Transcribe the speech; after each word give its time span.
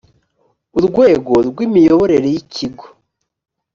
urwego 0.77 1.33
rw’imiyoborere 1.47 2.27
y’ikigo 2.33 2.85